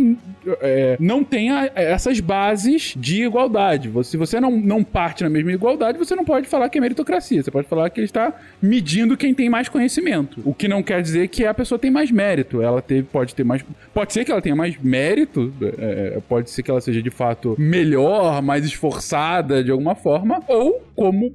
[0.59, 3.89] é, não tem a- essas bases de igualdade.
[4.03, 7.41] Se você não, não parte na mesma igualdade, você não pode falar que é meritocracia.
[7.41, 10.41] Você pode falar que ele está medindo quem tem mais conhecimento.
[10.43, 12.61] O que não quer dizer que a pessoa tem mais mérito.
[12.61, 13.63] Ela teve, pode ter mais.
[13.93, 17.55] Pode ser que ela tenha mais mérito, é, pode ser que ela seja de fato
[17.57, 21.33] melhor, mais esforçada de alguma forma, ou como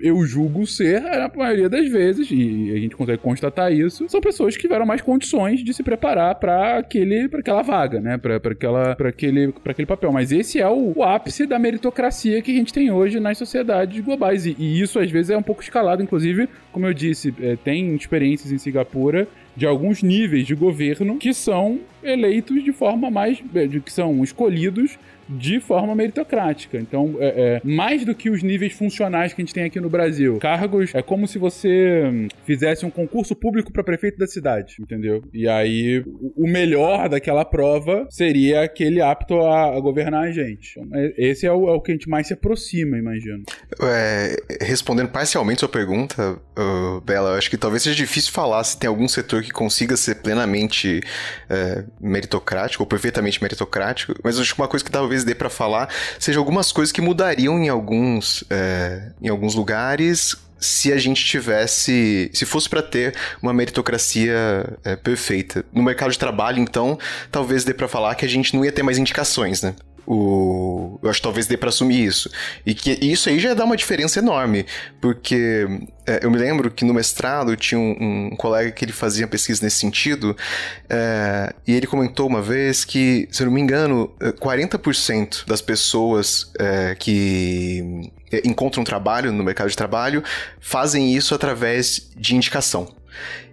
[0.00, 4.56] eu julgo ser a maioria das vezes, e a gente consegue constatar isso, são pessoas
[4.56, 8.18] que tiveram mais condições de se preparar para aquele para aquela vaga, né?
[8.18, 10.12] Para aquela para aquele para aquele papel.
[10.12, 14.00] Mas esse é o, o ápice da meritocracia que a gente tem hoje nas sociedades
[14.04, 17.56] globais e, e isso às vezes é um pouco escalado, inclusive, como eu disse, é,
[17.56, 23.42] tem experiências em Singapura de alguns níveis de governo que são eleitos de forma mais
[23.84, 26.78] que são escolhidos de forma meritocrática.
[26.78, 29.88] Então, é, é, mais do que os níveis funcionais que a gente tem aqui no
[29.88, 30.38] Brasil.
[30.38, 35.22] Cargos é como se você hum, fizesse um concurso público para prefeito da cidade, entendeu?
[35.32, 36.04] E aí,
[36.36, 40.78] o melhor daquela prova seria aquele apto a, a governar a gente.
[40.78, 43.42] Então, é- esse é o, é o que a gente mais se aproxima, imagino.
[43.82, 48.78] É, respondendo parcialmente sua pergunta, uh, Bela, eu acho que talvez seja difícil falar se
[48.78, 51.00] tem algum setor que consiga ser plenamente
[51.48, 55.88] é, meritocrático ou perfeitamente meritocrático, mas acho que uma coisa que talvez dê pra falar
[56.18, 62.30] seja algumas coisas que mudariam em alguns, é, em alguns lugares se a gente tivesse,
[62.32, 65.64] se fosse pra ter uma meritocracia é, perfeita.
[65.72, 66.98] No mercado de trabalho, então,
[67.30, 69.74] talvez dê pra falar que a gente não ia ter mais indicações, né?
[70.06, 70.98] O...
[71.02, 72.30] Eu acho que talvez dê pra assumir isso.
[72.64, 74.64] E que isso aí já dá uma diferença enorme,
[75.00, 75.66] porque
[76.06, 79.64] é, eu me lembro que no mestrado tinha um, um colega que ele fazia pesquisa
[79.64, 80.36] nesse sentido,
[80.88, 85.60] é, e ele comentou uma vez que, se eu não me engano, é, 40% das
[85.60, 90.22] pessoas é, que eh, encontram trabalho no mercado de trabalho
[90.60, 92.88] fazem isso através de indicação.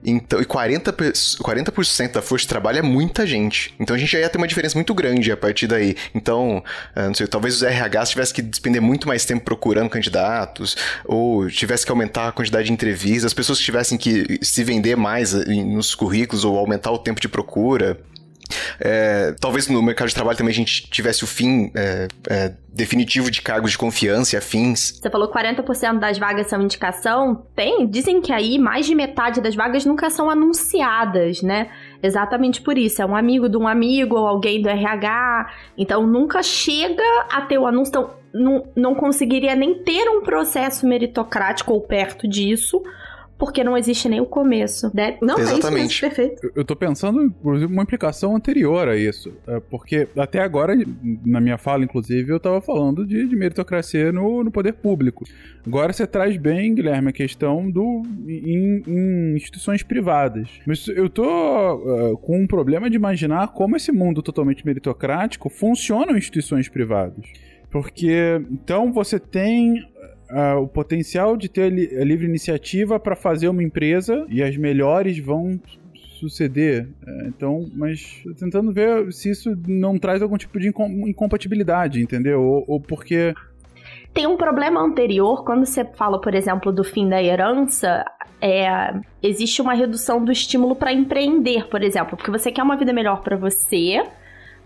[0.06, 3.73] Então, e 40%, pe- 40% da força de trabalho é muita gente.
[3.80, 5.95] Então a gente já ia ter uma diferença muito grande a partir daí.
[6.13, 6.62] Então,
[6.95, 11.49] eh, não sei, talvez os RHs tivessem que despender muito mais tempo procurando candidatos, ou
[11.49, 15.45] tivesse que aumentar a quantidade de entrevistas, as pessoas tivessem que se vender mais eh,
[15.63, 17.97] nos currículos ou aumentar o tempo de procura.
[18.79, 23.29] É, talvez no mercado de trabalho também a gente tivesse o fim é, é, definitivo
[23.29, 24.99] de cargos de confiança e afins.
[24.99, 27.45] Você falou 40% das vagas são indicação.
[27.55, 31.69] Tem, dizem que aí mais de metade das vagas nunca são anunciadas, né?
[32.01, 33.01] Exatamente por isso.
[33.01, 35.49] É um amigo de um amigo ou alguém do RH.
[35.77, 37.89] Então nunca chega a ter o anúncio.
[37.89, 42.81] Então não, não conseguiria nem ter um processo meritocrático ou perto disso.
[43.43, 45.17] Porque não existe nem o começo, né?
[45.21, 46.01] Não, é isso mesmo, Exatamente.
[46.01, 46.45] perfeito.
[46.45, 49.34] Eu- Eu tô pensando, inclusive, uma implicação anterior a isso.
[49.47, 50.73] É, Porque até agora,
[51.25, 55.25] na minha fala, inclusive, eu tava falando de, de meritocracia no, no poder público.
[55.67, 60.47] Agora você traz bem, Guilherme, a questão do em, em instituições privadas.
[60.65, 66.13] Mas eu tô é, com um problema de imaginar como esse mundo totalmente meritocrático funciona
[66.13, 67.25] em instituições privadas.
[67.69, 69.84] Porque então você tem
[70.34, 75.17] ah, o potencial de ter li- livre iniciativa para fazer uma empresa e as melhores
[75.19, 75.60] vão
[76.19, 76.88] suceder.
[77.06, 82.41] É, então, mas tentando ver se isso não traz algum tipo de incom- incompatibilidade, entendeu?
[82.41, 83.34] Ou, ou porque
[84.13, 88.06] Tem um problema anterior, quando você fala, por exemplo, do fim da herança,
[88.39, 92.93] é, existe uma redução do estímulo para empreender, por exemplo, porque você quer uma vida
[92.93, 94.04] melhor para você,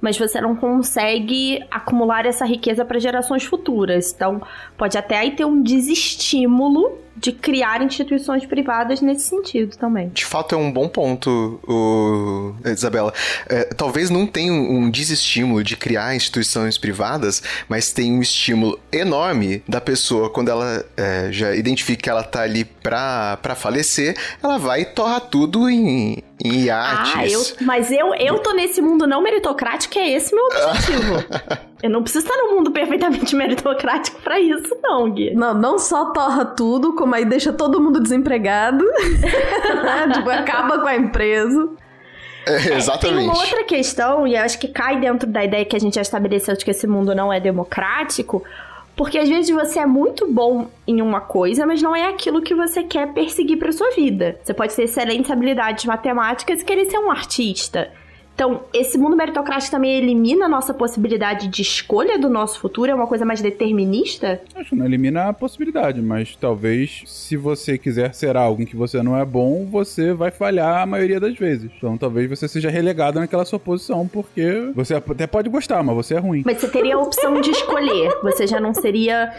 [0.02, 4.14] mas você não consegue acumular essa riqueza para gerações futuras.
[4.14, 4.42] Então,
[4.78, 10.10] pode até aí ter um desestímulo de criar instituições privadas nesse sentido também.
[10.10, 12.54] De fato, é um bom ponto, o...
[12.66, 13.14] Isabela.
[13.50, 19.64] É, talvez não tenha um desestímulo de criar instituições privadas, mas tem um estímulo enorme
[19.68, 24.58] da pessoa, quando ela é, já identifica que ela tá ali pra, pra falecer, ela
[24.58, 27.14] vai e torra tudo em, em iates.
[27.16, 31.68] Ah, eu, mas eu, eu tô nesse mundo não meritocrático, é esse meu objetivo.
[31.82, 35.34] eu não preciso estar num mundo perfeitamente meritocrático pra isso, não, Gui.
[35.34, 38.84] Não, não só torra tudo, como aí deixa todo mundo desempregado.
[40.14, 41.70] tipo, acaba com a empresa.
[42.46, 43.26] É, Tem exatamente.
[43.26, 46.02] uma outra questão, e eu acho que cai dentro da ideia que a gente já
[46.02, 48.42] estabeleceu de que esse mundo não é democrático,
[48.96, 52.56] porque às vezes você é muito bom em uma coisa, mas não é aquilo que
[52.56, 54.40] você quer perseguir pra sua vida.
[54.42, 57.92] Você pode ter excelentes habilidades matemáticas e querer ser um artista.
[58.38, 62.92] Então, esse mundo meritocrático também elimina a nossa possibilidade de escolha do nosso futuro?
[62.92, 64.40] É uma coisa mais determinista?
[64.56, 68.76] acho que não elimina a possibilidade, mas talvez se você quiser ser algo em que
[68.76, 71.72] você não é bom, você vai falhar a maioria das vezes.
[71.76, 76.14] Então talvez você seja relegado naquela sua posição, porque você até pode gostar, mas você
[76.14, 76.44] é ruim.
[76.46, 78.20] Mas você teria a opção de escolher.
[78.22, 79.34] Você já não seria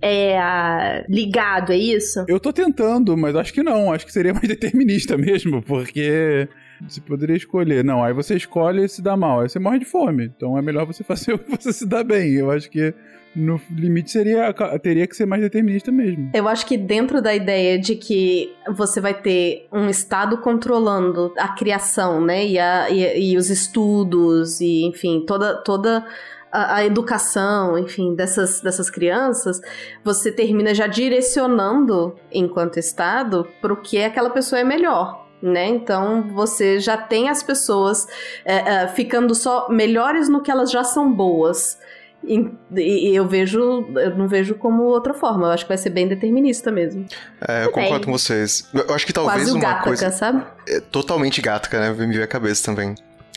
[0.00, 2.24] é, ligado, é isso?
[2.28, 3.92] Eu tô tentando, mas acho que não.
[3.92, 6.48] Acho que seria mais determinista mesmo, porque
[6.80, 7.84] você poderia escolher.
[7.84, 9.40] Não, aí você escolhe e se dá mal.
[9.40, 10.24] Aí você morre de fome.
[10.26, 12.32] Então é melhor você fazer o que você se dá bem.
[12.34, 12.92] Eu acho que
[13.36, 16.30] no limite seria teria que ser mais determinista mesmo.
[16.34, 21.48] Eu acho que dentro da ideia de que você vai ter um Estado controlando a
[21.48, 22.46] criação, né?
[22.46, 25.54] E, a- e- e os estudos, e enfim, toda.
[25.62, 26.06] toda
[26.52, 29.60] a, a educação, enfim, dessas, dessas crianças,
[30.04, 35.23] você termina já direcionando, enquanto Estado, para o que aquela pessoa é melhor.
[35.42, 35.68] Né?
[35.68, 38.06] Então você já tem as pessoas
[38.44, 41.78] é, é, ficando só melhores no que elas já são boas.
[42.26, 45.48] E, e eu vejo, eu não vejo como outra forma.
[45.48, 47.04] Eu acho que vai ser bem determinista mesmo.
[47.46, 47.84] É, eu Tudo bem.
[47.84, 48.66] concordo com vocês.
[48.72, 50.10] Eu acho que talvez Quase o uma Gataca, coisa.
[50.10, 50.42] sabe?
[50.66, 51.90] É totalmente Gataca, né?
[51.92, 52.94] Me veio a cabeça também.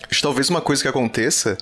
[0.10, 1.58] Acho que talvez uma coisa que aconteça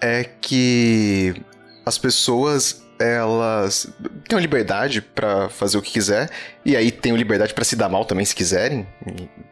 [0.00, 1.42] é que
[1.86, 3.88] as pessoas elas
[4.28, 6.30] têm liberdade pra fazer o que quiser
[6.64, 8.86] e aí têm liberdade pra se dar mal também se quiserem.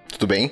[0.08, 0.50] Tudo bem.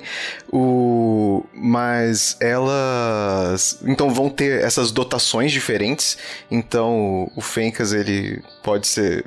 [0.51, 6.17] O mas elas então vão ter essas dotações diferentes.
[6.49, 9.25] Então o Fencas ele pode ser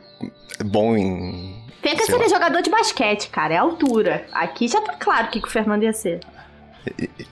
[0.64, 3.54] bom em sei seria jogador de basquete, cara.
[3.54, 4.26] É altura.
[4.32, 6.20] Aqui já tá claro o que, que o Fernando ia ser.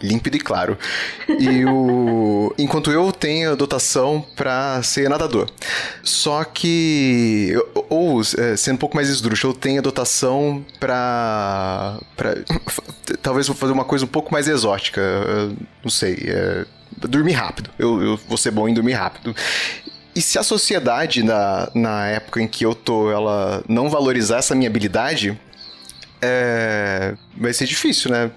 [0.03, 0.79] Límpido e claro.
[1.29, 2.55] E o.
[2.59, 5.49] Enquanto eu tenho dotação pra ser nadador.
[6.03, 7.55] Só que.
[7.89, 11.99] Ou, é, sendo um pouco mais esdrúxulo, eu tenho dotação pra.
[12.17, 12.35] pra
[13.23, 15.03] talvez vou fazer uma coisa um pouco mais exótica.
[15.83, 16.25] Não sei.
[16.27, 16.67] é,
[17.09, 17.71] dormir rápido.
[17.79, 19.35] Eu, eu vou ser bom em dormir rápido.
[20.15, 24.55] E se a sociedade, na, na época em que eu tô, ela não valorizar essa
[24.55, 25.39] minha habilidade,
[26.23, 28.31] é, vai ser difícil, né?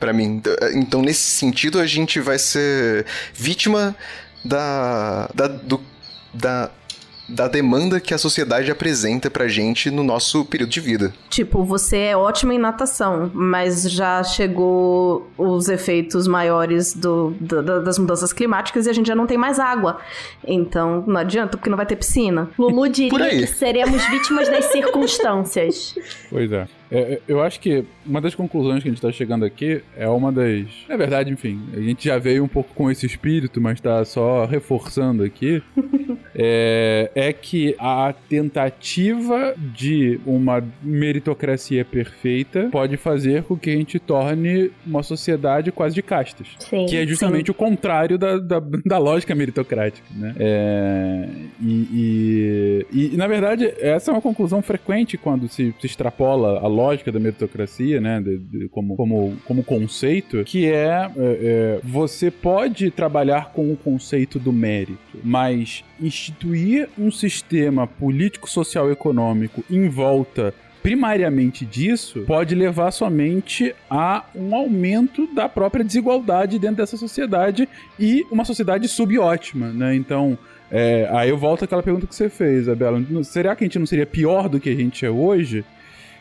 [0.00, 0.42] Pra mim.
[0.74, 3.04] Então, nesse sentido, a gente vai ser
[3.34, 3.94] vítima
[4.44, 5.28] da.
[5.34, 5.80] da do,
[6.34, 6.70] da
[7.30, 11.12] da demanda que a sociedade apresenta pra gente no nosso período de vida.
[11.28, 17.98] Tipo, você é ótimo em natação, mas já chegou os efeitos maiores do, do- das
[17.98, 20.00] mudanças climáticas e a gente já não tem mais água.
[20.42, 22.48] Então, não adianta, porque não vai ter piscina.
[22.58, 25.94] Lulu diria que seremos vítimas das circunstâncias.
[26.30, 26.66] Pois é.
[26.90, 30.08] É, é, Eu acho que uma das conclusões que a gente tá chegando aqui é
[30.08, 30.66] uma das.
[30.88, 34.44] Na verdade, enfim, a gente já veio um pouco com esse espírito, mas tá só
[34.46, 35.62] reforçando aqui.
[36.34, 43.98] é, é que a tentativa de uma meritocracia perfeita pode fazer com que a gente
[43.98, 46.46] torne uma sociedade quase de castas.
[46.58, 46.86] Sim.
[46.86, 50.34] Que é justamente o contrário da, da, da lógica meritocrática, né?
[50.38, 51.28] É,
[51.60, 56.66] e, e- e, na verdade, essa é uma conclusão frequente quando se, se extrapola a
[56.78, 58.20] lógica da meritocracia, né?
[58.20, 63.76] de- de- como, como, como conceito, que é, é, é, você pode trabalhar com o
[63.76, 72.22] conceito do mérito, mas instituir um sistema político, social e econômico em volta primariamente disso
[72.26, 77.68] pode levar somente a um aumento da própria desigualdade dentro dessa sociedade
[77.98, 79.94] e uma sociedade subótima, né?
[79.96, 80.38] Então,
[80.70, 83.02] é, aí eu volto àquela pergunta que você fez, Isabela.
[83.24, 85.64] Será que a gente não seria pior do que a gente é hoje?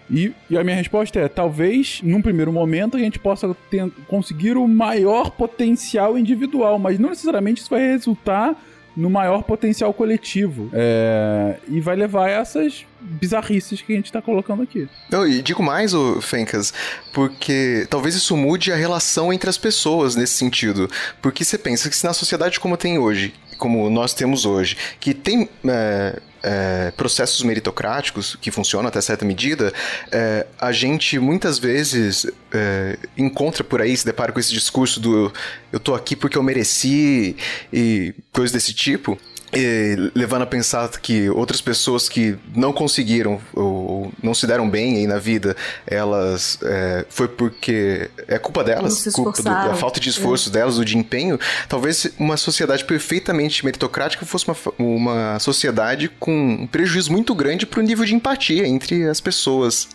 [0.09, 4.57] E, e a minha resposta é: talvez, num primeiro momento, a gente possa ten- conseguir
[4.57, 8.55] o maior potencial individual, mas não necessariamente isso vai resultar
[8.95, 10.71] no maior potencial coletivo.
[10.73, 14.89] É, e vai levar a essas bizarrices que a gente tá colocando aqui.
[15.11, 16.73] Não, e digo mais, ô Fencas,
[17.13, 20.89] porque talvez isso mude a relação entre as pessoas nesse sentido.
[21.21, 25.13] Porque você pensa que se na sociedade como tem hoje, como nós temos hoje, que
[25.13, 29.73] tem é, é, processos meritocráticos que funcionam até certa medida,
[30.11, 35.31] é, a gente muitas vezes é, encontra por aí, se depara com esse discurso do
[35.71, 37.35] eu tô aqui porque eu mereci
[37.71, 39.17] e coisas desse tipo.
[39.53, 44.97] E levando a pensar que outras pessoas que não conseguiram ou não se deram bem
[44.97, 50.09] aí na vida, elas é, foi porque é culpa delas, culpa do- da falta de
[50.09, 51.39] esforço delas, do de empenho.
[51.69, 56.31] Talvez uma sociedade perfeitamente meritocrática fosse uma, uma sociedade com
[56.63, 59.87] um prejuízo muito grande pro nível de empatia entre as pessoas.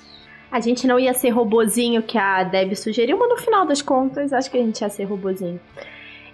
[0.50, 4.32] A gente não ia ser robozinho que a Deb sugeriu, mas no final das contas,
[4.32, 5.60] acho que a gente ia ser robozinho.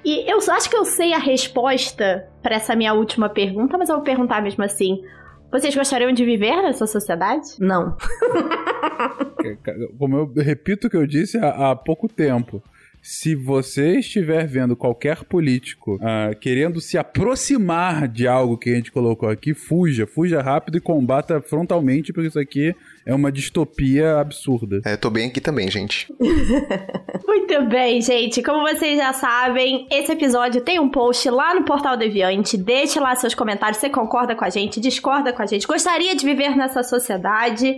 [0.05, 3.96] E eu acho que eu sei a resposta pra essa minha última pergunta, mas eu
[3.96, 5.03] vou perguntar mesmo assim.
[5.51, 7.57] Vocês gostariam de viver nessa sociedade?
[7.59, 7.96] Não.
[9.99, 12.62] Como eu repito o que eu disse há, há pouco tempo.
[13.11, 18.92] Se você estiver vendo qualquer político ah, querendo se aproximar de algo que a gente
[18.92, 24.82] colocou aqui, fuja, fuja rápido e combata frontalmente, porque isso aqui é uma distopia absurda.
[24.84, 26.06] É, tô bem aqui também, gente.
[27.26, 28.42] Muito bem, gente.
[28.42, 32.59] Como vocês já sabem, esse episódio tem um post lá no Portal Deviante.
[32.59, 33.78] Deixe lá seus comentários.
[33.78, 34.78] Você concorda com a gente?
[34.78, 35.66] Discorda com a gente?
[35.66, 37.74] Gostaria de viver nessa sociedade?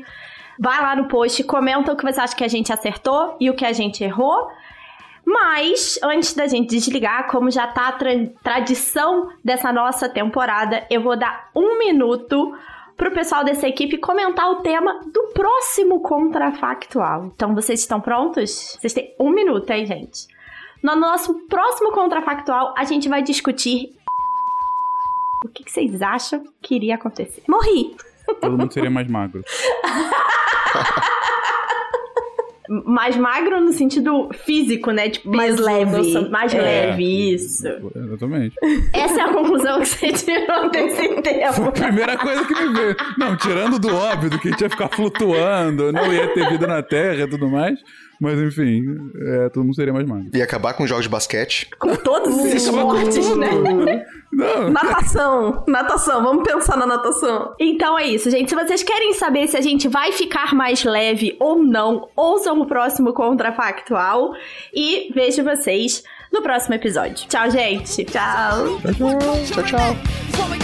[0.58, 3.54] Vai lá no post, comenta o que você acha que a gente acertou e o
[3.54, 4.48] que a gente errou.
[5.24, 11.00] Mas, antes da gente desligar, como já tá a tra- tradição dessa nossa temporada, eu
[11.02, 12.56] vou dar um minuto
[12.96, 17.26] pro pessoal dessa equipe comentar o tema do próximo contrafactual.
[17.26, 18.76] Então, vocês estão prontos?
[18.78, 20.26] Vocês têm um minuto, hein, gente?
[20.82, 23.90] No nosso próximo contrafactual, a gente vai discutir
[25.44, 27.42] o que, que vocês acham que iria acontecer.
[27.48, 27.96] Morri!
[28.40, 29.42] Todo mundo seria mais magro.
[32.86, 35.10] Mais magro no sentido físico, né?
[35.10, 36.28] Tipo, Mais peso, leve.
[36.30, 36.60] mais É.
[36.60, 37.66] leve, isso.
[37.96, 38.54] Exatamente.
[38.92, 41.08] Essa é a conclusão que você tirou desse
[41.52, 42.96] Foi a primeira coisa que me veio.
[43.18, 46.66] Não, tirando do óbvio, do que a gente ia ficar flutuando, não ia ter vida
[46.66, 47.78] na Terra e tudo mais.
[48.20, 48.84] Mas enfim,
[49.16, 50.30] é, todo mundo seria mais magro.
[50.34, 51.70] E acabar com jogos de basquete.
[51.78, 53.48] Com todos os esportes, né?
[54.30, 55.64] Não, Natação.
[55.66, 56.22] Natação.
[56.22, 57.54] Vamos pensar na natação.
[57.58, 58.50] Então é isso, gente.
[58.50, 62.66] Se vocês querem saber se a gente vai ficar mais leve ou não, ouçam o
[62.66, 64.34] próximo Contrafactual
[64.74, 67.26] e vejo vocês no próximo episódio.
[67.26, 68.04] Tchau, gente.
[68.04, 68.80] Tchau.
[69.46, 69.96] Tchau, tchau.
[70.36, 70.58] So we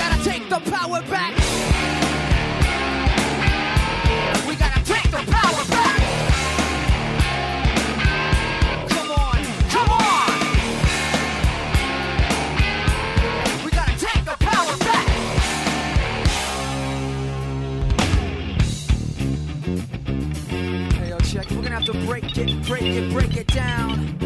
[21.86, 24.25] to break it, break it, break it down.